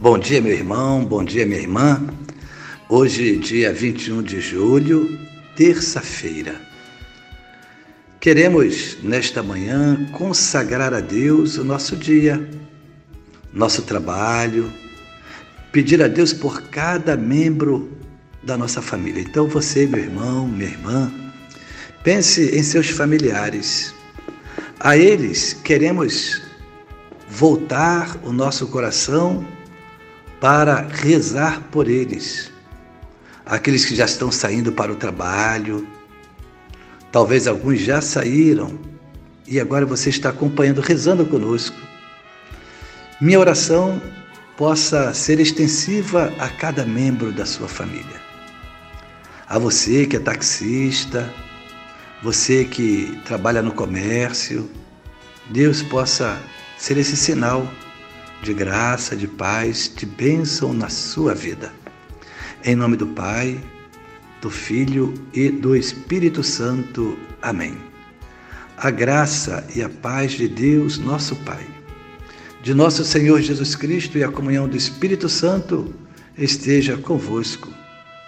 Bom 0.00 0.18
dia, 0.18 0.40
meu 0.40 0.54
irmão, 0.54 1.04
bom 1.04 1.22
dia, 1.22 1.44
minha 1.44 1.60
irmã. 1.60 2.02
Hoje, 2.88 3.36
dia 3.36 3.70
21 3.70 4.22
de 4.22 4.40
julho, 4.40 5.18
terça-feira. 5.54 6.58
Queremos, 8.18 8.96
nesta 9.02 9.42
manhã, 9.42 10.06
consagrar 10.12 10.94
a 10.94 11.00
Deus 11.00 11.58
o 11.58 11.64
nosso 11.64 11.94
dia, 11.96 12.48
nosso 13.52 13.82
trabalho, 13.82 14.72
pedir 15.70 16.02
a 16.02 16.08
Deus 16.08 16.32
por 16.32 16.62
cada 16.70 17.14
membro 17.14 17.92
da 18.42 18.56
nossa 18.56 18.80
família. 18.80 19.20
Então, 19.20 19.46
você, 19.48 19.86
meu 19.86 20.00
irmão, 20.00 20.48
minha 20.48 20.70
irmã, 20.70 21.12
pense 22.02 22.56
em 22.56 22.62
seus 22.62 22.88
familiares. 22.88 23.94
A 24.80 24.96
eles 24.96 25.52
queremos 25.52 26.40
voltar 27.28 28.18
o 28.24 28.32
nosso 28.32 28.66
coração 28.68 29.44
para 30.40 30.86
rezar 30.88 31.60
por 31.70 31.88
eles. 31.88 32.50
Aqueles 33.44 33.84
que 33.84 33.94
já 33.94 34.06
estão 34.06 34.32
saindo 34.32 34.72
para 34.72 34.90
o 34.90 34.96
trabalho, 34.96 35.86
talvez 37.12 37.46
alguns 37.46 37.80
já 37.80 38.00
saíram 38.00 38.78
e 39.46 39.60
agora 39.60 39.84
você 39.84 40.08
está 40.08 40.30
acompanhando, 40.30 40.80
rezando 40.80 41.26
conosco. 41.26 41.76
Minha 43.20 43.38
oração 43.38 44.00
possa 44.56 45.12
ser 45.12 45.40
extensiva 45.40 46.32
a 46.38 46.48
cada 46.48 46.86
membro 46.86 47.32
da 47.32 47.44
sua 47.44 47.68
família. 47.68 48.20
A 49.48 49.58
você 49.58 50.06
que 50.06 50.16
é 50.16 50.20
taxista, 50.20 51.28
você 52.22 52.64
que 52.64 53.20
trabalha 53.24 53.60
no 53.60 53.72
comércio, 53.72 54.70
Deus 55.50 55.82
possa 55.82 56.40
ser 56.78 56.96
esse 56.96 57.16
sinal 57.16 57.66
de 58.42 58.54
graça, 58.54 59.14
de 59.14 59.26
paz, 59.26 59.92
de 59.94 60.06
bênção 60.06 60.72
na 60.72 60.88
sua 60.88 61.34
vida. 61.34 61.72
Em 62.64 62.74
nome 62.74 62.96
do 62.96 63.06
Pai, 63.06 63.60
do 64.40 64.50
Filho 64.50 65.14
e 65.34 65.50
do 65.50 65.76
Espírito 65.76 66.42
Santo. 66.42 67.18
Amém. 67.42 67.76
A 68.76 68.90
graça 68.90 69.66
e 69.74 69.82
a 69.82 69.88
paz 69.88 70.32
de 70.32 70.48
Deus, 70.48 70.98
nosso 70.98 71.36
Pai, 71.36 71.66
de 72.62 72.72
nosso 72.72 73.04
Senhor 73.04 73.40
Jesus 73.42 73.74
Cristo 73.74 74.16
e 74.16 74.24
a 74.24 74.30
comunhão 74.30 74.68
do 74.68 74.76
Espírito 74.76 75.28
Santo 75.28 75.94
esteja 76.36 76.96
convosco. 76.96 77.68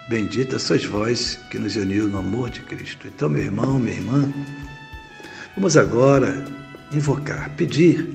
Bendita 0.09 0.59
sois 0.59 0.85
vós 0.85 1.39
que 1.51 1.59
nos 1.59 1.77
uniu 1.77 2.07
no 2.07 2.19
amor 2.19 2.51
de 2.51 2.61
Cristo. 2.61 3.07
Então, 3.07 3.31
meu 3.31 3.43
irmão, 3.43 3.79
minha 3.79 3.97
irmã, 3.97 4.31
vamos 5.55 5.77
agora 5.77 6.45
invocar, 6.93 7.51
pedir 7.57 8.15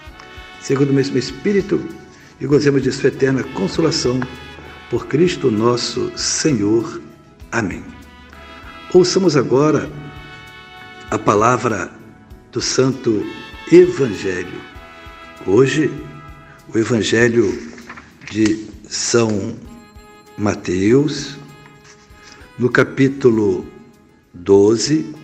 segundo 0.61 0.91
o 0.91 0.93
mesmo 0.93 1.17
Espírito, 1.17 1.83
e 2.39 2.45
gozemos 2.45 2.81
de 2.81 2.91
Sua 2.91 3.09
eterna 3.09 3.43
consolação. 3.43 4.19
Por 4.89 5.07
Cristo 5.07 5.49
nosso 5.49 6.11
Senhor. 6.17 7.01
Amém. 7.51 7.83
Ouçamos 8.93 9.37
agora 9.37 9.89
a 11.09 11.17
palavra 11.17 11.91
do 12.51 12.61
Santo 12.61 13.25
Evangelho. 13.71 14.61
Hoje, 15.47 15.89
o 16.73 16.77
Evangelho 16.77 17.57
de 18.29 18.67
São 18.87 19.55
Mateus, 20.37 21.37
no 22.59 22.69
capítulo 22.69 23.65
12, 24.33 25.15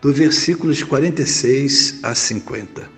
do 0.00 0.12
versículos 0.12 0.82
46 0.82 2.00
a 2.02 2.14
50. 2.14 2.97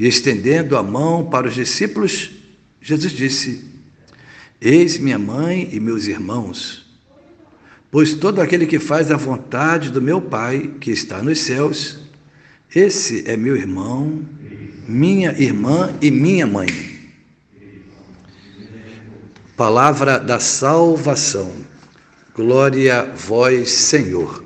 E 0.00 0.06
estendendo 0.06 0.78
a 0.78 0.82
mão 0.82 1.26
para 1.26 1.46
os 1.46 1.54
discípulos, 1.54 2.30
Jesus 2.80 3.12
disse: 3.12 3.66
Eis 4.58 4.96
minha 4.96 5.18
mãe 5.18 5.68
e 5.70 5.78
meus 5.78 6.06
irmãos. 6.06 6.86
Pois 7.90 8.14
todo 8.14 8.40
aquele 8.40 8.64
que 8.64 8.78
faz 8.78 9.10
a 9.10 9.18
vontade 9.18 9.90
do 9.90 10.00
meu 10.00 10.18
Pai, 10.18 10.74
que 10.80 10.90
está 10.90 11.22
nos 11.22 11.40
céus, 11.40 11.98
esse 12.74 13.28
é 13.30 13.36
meu 13.36 13.54
irmão, 13.54 14.26
minha 14.88 15.32
irmã 15.32 15.94
e 16.00 16.10
minha 16.10 16.46
mãe. 16.46 16.68
Palavra 19.54 20.18
da 20.18 20.40
salvação. 20.40 21.52
Glória 22.34 23.00
a 23.00 23.04
vós, 23.04 23.70
Senhor. 23.70 24.42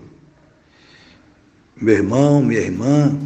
Meu 1.80 1.94
irmão, 1.94 2.42
minha 2.42 2.60
irmã, 2.60 3.16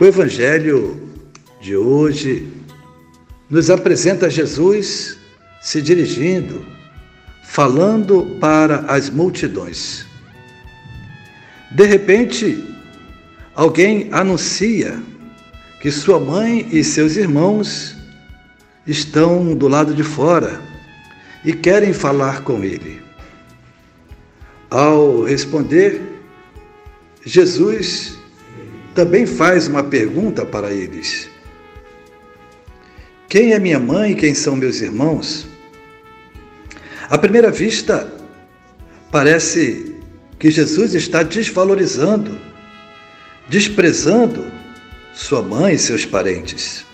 o 0.00 0.04
Evangelho 0.04 1.00
de 1.60 1.76
hoje 1.76 2.46
nos 3.50 3.68
apresenta 3.68 4.30
Jesus 4.30 5.18
se 5.60 5.82
dirigindo, 5.82 6.64
falando 7.44 8.36
para 8.40 8.80
as 8.80 9.10
multidões. 9.10 10.06
De 11.72 11.84
repente, 11.84 12.64
alguém 13.54 14.08
anuncia 14.12 15.02
que 15.80 15.90
sua 15.90 16.20
mãe 16.20 16.68
e 16.70 16.84
seus 16.84 17.16
irmãos 17.16 17.96
estão 18.86 19.54
do 19.54 19.66
lado 19.66 19.94
de 19.94 20.02
fora 20.04 20.60
e 21.44 21.52
querem 21.52 21.92
falar 21.92 22.42
com 22.42 22.62
ele. 22.62 23.02
Ao 24.70 25.24
responder, 25.24 26.00
Jesus 27.24 28.17
também 28.98 29.26
faz 29.26 29.68
uma 29.68 29.84
pergunta 29.84 30.44
para 30.44 30.72
eles: 30.72 31.30
Quem 33.28 33.52
é 33.52 33.58
minha 33.60 33.78
mãe 33.78 34.10
e 34.10 34.14
quem 34.16 34.34
são 34.34 34.56
meus 34.56 34.80
irmãos? 34.80 35.46
À 37.08 37.16
primeira 37.16 37.52
vista, 37.52 38.12
parece 39.12 39.94
que 40.36 40.50
Jesus 40.50 40.96
está 40.96 41.22
desvalorizando, 41.22 42.40
desprezando 43.48 44.44
sua 45.14 45.42
mãe 45.42 45.74
e 45.74 45.78
seus 45.78 46.04
parentes. 46.04 46.84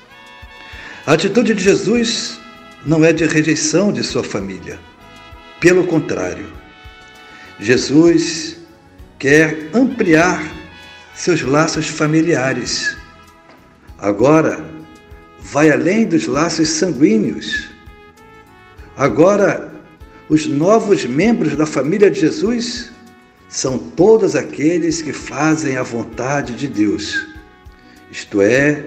A 1.06 1.14
atitude 1.14 1.54
de 1.54 1.64
Jesus 1.64 2.38
não 2.84 3.02
é 3.02 3.14
de 3.14 3.24
rejeição 3.24 3.90
de 3.90 4.02
sua 4.02 4.22
família. 4.22 4.78
Pelo 5.58 5.86
contrário, 5.86 6.52
Jesus 7.58 8.58
quer 9.18 9.70
ampliar 9.72 10.53
seus 11.14 11.42
laços 11.42 11.86
familiares. 11.86 12.96
Agora 13.98 14.64
vai 15.40 15.70
além 15.70 16.06
dos 16.06 16.26
laços 16.26 16.68
sanguíneos. 16.68 17.70
Agora, 18.96 19.72
os 20.28 20.46
novos 20.46 21.04
membros 21.04 21.56
da 21.56 21.66
família 21.66 22.10
de 22.10 22.20
Jesus 22.20 22.90
são 23.48 23.78
todos 23.78 24.34
aqueles 24.34 25.00
que 25.00 25.12
fazem 25.12 25.76
a 25.76 25.82
vontade 25.82 26.54
de 26.54 26.66
Deus, 26.66 27.26
isto 28.10 28.42
é, 28.42 28.86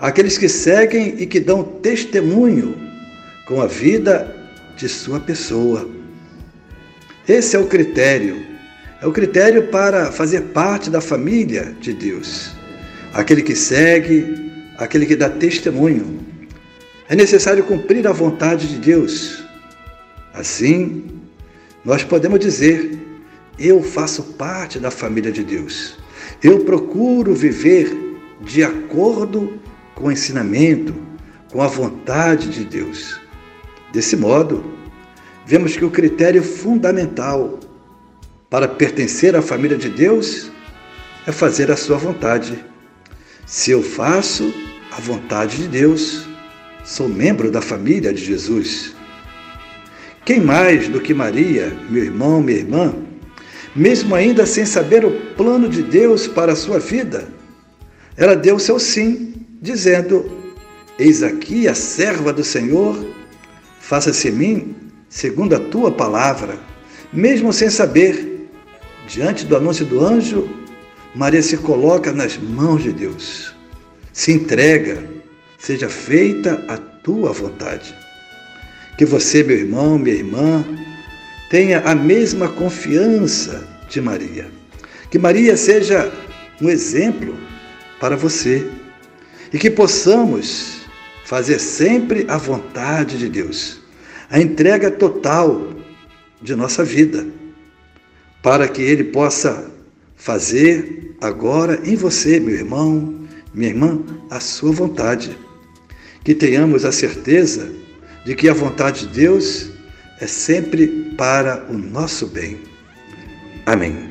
aqueles 0.00 0.36
que 0.36 0.48
seguem 0.48 1.20
e 1.20 1.26
que 1.26 1.38
dão 1.38 1.62
testemunho 1.62 2.76
com 3.46 3.60
a 3.60 3.66
vida 3.66 4.34
de 4.76 4.88
sua 4.88 5.20
pessoa. 5.20 5.88
Esse 7.28 7.54
é 7.54 7.58
o 7.58 7.66
critério, 7.66 8.51
é 9.02 9.06
o 9.06 9.10
critério 9.10 9.66
para 9.66 10.12
fazer 10.12 10.42
parte 10.52 10.88
da 10.88 11.00
família 11.00 11.74
de 11.80 11.92
Deus. 11.92 12.52
Aquele 13.12 13.42
que 13.42 13.56
segue, 13.56 14.52
aquele 14.78 15.04
que 15.04 15.16
dá 15.16 15.28
testemunho. 15.28 16.20
É 17.08 17.16
necessário 17.16 17.64
cumprir 17.64 18.06
a 18.06 18.12
vontade 18.12 18.68
de 18.68 18.76
Deus. 18.78 19.42
Assim, 20.32 21.04
nós 21.84 22.04
podemos 22.04 22.38
dizer: 22.38 22.96
eu 23.58 23.82
faço 23.82 24.22
parte 24.22 24.78
da 24.78 24.90
família 24.90 25.32
de 25.32 25.42
Deus. 25.42 25.98
Eu 26.40 26.60
procuro 26.60 27.34
viver 27.34 27.92
de 28.40 28.62
acordo 28.62 29.58
com 29.96 30.06
o 30.06 30.12
ensinamento, 30.12 30.94
com 31.50 31.60
a 31.60 31.66
vontade 31.66 32.50
de 32.50 32.64
Deus. 32.64 33.20
Desse 33.92 34.16
modo, 34.16 34.64
vemos 35.44 35.76
que 35.76 35.84
o 35.84 35.90
critério 35.90 36.42
fundamental 36.42 37.58
para 38.52 38.68
pertencer 38.68 39.34
à 39.34 39.40
família 39.40 39.78
de 39.78 39.88
Deus 39.88 40.50
é 41.26 41.32
fazer 41.32 41.70
a 41.70 41.76
sua 41.76 41.96
vontade. 41.96 42.62
Se 43.46 43.70
eu 43.70 43.82
faço 43.82 44.52
a 44.90 45.00
vontade 45.00 45.56
de 45.56 45.68
Deus, 45.68 46.28
sou 46.84 47.08
membro 47.08 47.50
da 47.50 47.62
família 47.62 48.12
de 48.12 48.22
Jesus. 48.22 48.94
Quem 50.26 50.38
mais 50.38 50.86
do 50.86 51.00
que 51.00 51.14
Maria, 51.14 51.74
meu 51.88 52.04
irmão, 52.04 52.42
minha 52.42 52.58
irmã, 52.58 52.94
mesmo 53.74 54.14
ainda 54.14 54.44
sem 54.44 54.66
saber 54.66 55.02
o 55.02 55.12
plano 55.34 55.66
de 55.66 55.82
Deus 55.82 56.28
para 56.28 56.52
a 56.52 56.56
sua 56.56 56.78
vida, 56.78 57.28
ela 58.18 58.36
deu 58.36 58.58
seu 58.58 58.78
sim, 58.78 59.32
dizendo: 59.62 60.30
Eis 60.98 61.22
aqui 61.22 61.66
a 61.66 61.74
serva 61.74 62.34
do 62.34 62.44
Senhor, 62.44 63.02
faça-se 63.80 64.28
em 64.28 64.32
mim 64.32 64.76
segundo 65.08 65.54
a 65.54 65.58
tua 65.58 65.90
palavra. 65.90 66.58
Mesmo 67.10 67.50
sem 67.50 67.68
saber, 67.68 68.31
diante 69.06 69.44
do 69.44 69.56
anúncio 69.56 69.84
do 69.84 70.04
anjo, 70.04 70.48
Maria 71.14 71.42
se 71.42 71.58
coloca 71.58 72.12
nas 72.12 72.38
mãos 72.38 72.82
de 72.82 72.92
Deus, 72.92 73.54
se 74.12 74.32
entrega, 74.32 75.04
seja 75.58 75.88
feita 75.88 76.64
a 76.68 76.76
tua 76.76 77.32
vontade. 77.32 77.94
Que 78.96 79.04
você, 79.04 79.42
meu 79.42 79.56
irmão, 79.56 79.98
minha 79.98 80.16
irmã, 80.16 80.64
tenha 81.50 81.80
a 81.80 81.94
mesma 81.94 82.48
confiança 82.48 83.66
de 83.88 84.00
Maria. 84.00 84.50
Que 85.10 85.18
Maria 85.18 85.56
seja 85.56 86.10
um 86.60 86.68
exemplo 86.68 87.36
para 88.00 88.16
você 88.16 88.66
e 89.52 89.58
que 89.58 89.70
possamos 89.70 90.80
fazer 91.24 91.58
sempre 91.58 92.24
a 92.28 92.36
vontade 92.36 93.18
de 93.18 93.28
Deus, 93.28 93.80
a 94.30 94.40
entrega 94.40 94.90
total 94.90 95.74
de 96.40 96.54
nossa 96.56 96.82
vida, 96.82 97.26
para 98.42 98.68
que 98.68 98.82
Ele 98.82 99.04
possa 99.04 99.70
fazer 100.16 101.16
agora 101.20 101.80
em 101.84 101.96
você, 101.96 102.40
meu 102.40 102.54
irmão, 102.54 103.22
minha 103.54 103.70
irmã, 103.70 104.00
a 104.30 104.40
sua 104.40 104.72
vontade. 104.72 105.36
Que 106.24 106.34
tenhamos 106.34 106.84
a 106.84 106.92
certeza 106.92 107.70
de 108.24 108.34
que 108.34 108.48
a 108.48 108.54
vontade 108.54 109.06
de 109.06 109.14
Deus 109.14 109.70
é 110.20 110.26
sempre 110.26 110.86
para 111.16 111.66
o 111.68 111.76
nosso 111.76 112.26
bem. 112.26 112.58
Amém. 113.66 114.10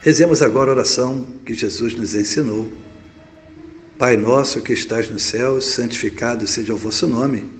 Rezemos 0.00 0.40
agora 0.40 0.70
a 0.70 0.74
oração 0.74 1.26
que 1.44 1.52
Jesus 1.52 1.94
nos 1.94 2.14
ensinou. 2.14 2.72
Pai 3.98 4.16
nosso 4.16 4.62
que 4.62 4.72
estás 4.72 5.10
nos 5.10 5.22
céus, 5.22 5.66
santificado 5.66 6.46
seja 6.46 6.72
o 6.72 6.76
vosso 6.78 7.06
nome. 7.06 7.59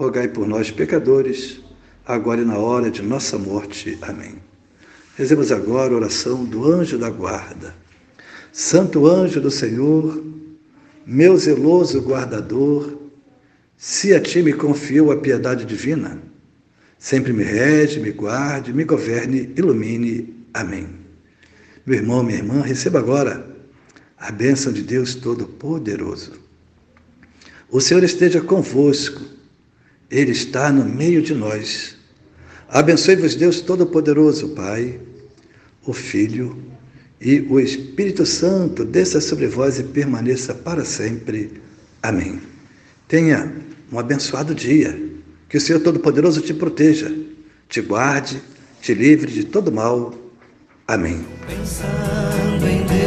rogai 0.00 0.28
por 0.28 0.48
nós, 0.48 0.70
pecadores, 0.70 1.60
agora 2.06 2.40
e 2.40 2.44
na 2.46 2.56
hora 2.56 2.90
de 2.90 3.02
nossa 3.02 3.36
morte. 3.36 3.98
Amém. 4.00 4.36
Rezemos 5.14 5.52
agora 5.52 5.92
a 5.92 5.96
oração 5.96 6.42
do 6.42 6.64
anjo 6.64 6.96
da 6.96 7.10
guarda. 7.10 7.74
Santo 8.50 9.06
anjo 9.06 9.42
do 9.42 9.50
Senhor, 9.50 10.24
meu 11.04 11.36
zeloso 11.36 12.00
guardador, 12.00 12.98
se 13.76 14.14
a 14.14 14.20
ti 14.20 14.42
me 14.42 14.54
confiou 14.54 15.12
a 15.12 15.18
piedade 15.18 15.66
divina, 15.66 16.18
sempre 16.98 17.34
me 17.34 17.44
rege, 17.44 18.00
me 18.00 18.10
guarde, 18.10 18.72
me 18.72 18.84
governe, 18.84 19.52
ilumine. 19.54 20.46
Amém. 20.54 20.88
Meu 21.84 21.98
irmão, 21.98 22.22
minha 22.22 22.38
irmã, 22.38 22.62
receba 22.62 23.00
agora 23.00 23.54
a 24.16 24.32
bênção 24.32 24.72
de 24.72 24.80
Deus 24.80 25.14
Todo-Poderoso. 25.14 26.32
O 27.70 27.82
Senhor 27.82 28.02
esteja 28.02 28.40
convosco, 28.40 29.29
Ele 30.10 30.32
está 30.32 30.72
no 30.72 30.84
meio 30.84 31.22
de 31.22 31.34
nós. 31.34 31.96
Abençoe-vos, 32.68 33.34
Deus 33.34 33.60
Todo-Poderoso, 33.60 34.48
Pai, 34.50 34.98
o 35.86 35.92
Filho 35.92 36.56
e 37.20 37.40
o 37.40 37.60
Espírito 37.60 38.24
Santo, 38.24 38.84
desça 38.84 39.20
sobre 39.20 39.46
vós 39.46 39.78
e 39.78 39.84
permaneça 39.84 40.54
para 40.54 40.84
sempre. 40.84 41.60
Amém. 42.02 42.40
Tenha 43.06 43.52
um 43.92 43.98
abençoado 43.98 44.54
dia. 44.54 44.98
Que 45.48 45.56
o 45.56 45.60
Senhor 45.60 45.80
Todo-Poderoso 45.80 46.40
te 46.40 46.54
proteja, 46.54 47.12
te 47.68 47.80
guarde, 47.80 48.40
te 48.80 48.94
livre 48.94 49.30
de 49.32 49.44
todo 49.44 49.72
mal. 49.72 50.14
Amém. 50.86 51.24
Pensando 51.46 52.66
em 52.66 52.86
Deus. 52.86 52.99